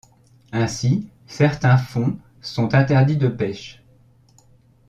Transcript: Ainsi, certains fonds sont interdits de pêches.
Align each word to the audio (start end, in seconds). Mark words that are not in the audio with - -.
Ainsi, 0.51 1.11
certains 1.27 1.77
fonds 1.77 2.17
sont 2.41 2.73
interdits 2.73 3.17
de 3.17 3.27
pêches. 3.27 3.83